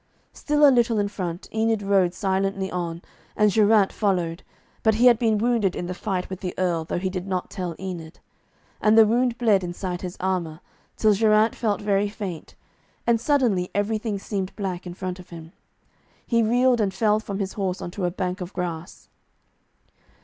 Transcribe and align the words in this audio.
Still 0.33 0.67
a 0.67 0.73
little 0.73 0.97
in 0.97 1.09
front, 1.09 1.47
Enid 1.53 1.83
rode 1.83 2.15
silently 2.15 2.71
on, 2.71 3.03
and 3.37 3.51
Geraint 3.51 3.93
followed, 3.93 4.41
but 4.81 4.95
he 4.95 5.05
had 5.05 5.19
been 5.19 5.37
wounded 5.37 5.75
in 5.75 5.85
the 5.85 5.93
fight 5.93 6.27
with 6.27 6.39
the 6.39 6.55
Earl, 6.57 6.85
though 6.85 6.97
he 6.97 7.11
did 7.11 7.27
not 7.27 7.51
tell 7.51 7.75
Enid. 7.79 8.17
And 8.81 8.97
the 8.97 9.05
wound 9.05 9.37
bled 9.37 9.63
inside 9.63 10.01
his 10.01 10.17
armour, 10.19 10.59
till 10.97 11.13
Geraint 11.13 11.53
felt 11.53 11.81
very 11.81 12.09
faint, 12.09 12.55
and 13.05 13.21
suddenly 13.21 13.69
everything 13.75 14.17
seemed 14.17 14.55
black 14.55 14.87
in 14.87 14.95
front 14.95 15.19
of 15.19 15.29
him. 15.29 15.51
He 16.25 16.41
reeled 16.41 16.81
and 16.81 16.91
fell 16.91 17.19
from 17.19 17.37
his 17.37 17.53
horse 17.53 17.79
on 17.79 17.91
to 17.91 18.05
a 18.05 18.09
bank 18.09 18.41
of 18.41 18.53
grass. 18.53 19.07